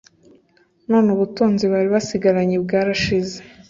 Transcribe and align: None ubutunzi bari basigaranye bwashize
None 0.89 1.07
ubutunzi 1.15 1.63
bari 1.71 1.87
basigaranye 1.95 2.57
bwashize 2.65 3.37